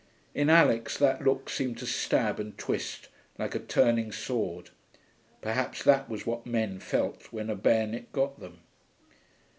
In 0.33 0.49
Alix 0.49 0.97
that 0.97 1.23
look 1.23 1.47
seemed 1.47 1.77
to 1.77 1.85
stab 1.85 2.39
and 2.39 2.57
twist, 2.57 3.09
like 3.37 3.53
a 3.53 3.59
turning 3.59 4.11
sword. 4.11 4.71
Perhaps 5.43 5.83
that 5.83 6.09
was 6.09 6.25
what 6.25 6.43
men 6.43 6.79
felt 6.79 7.31
when 7.31 7.51
a 7.51 7.55
bayonet 7.55 8.11
got 8.11 8.39
them.... 8.39 8.61